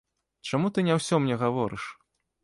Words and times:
Чаму 0.49 0.71
ты 0.77 0.83
не 0.87 0.95
ўсё 0.99 1.19
мне 1.25 1.37
гаворыш? 1.43 1.83